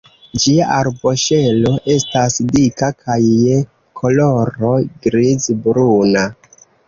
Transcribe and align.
Ĝia 0.43 0.67
arboŝelo 0.75 1.73
estas 1.95 2.37
dika 2.55 2.89
kaj 3.03 3.19
je 3.27 3.59
koloro 4.01 4.73
griz-bruna. 5.07 6.27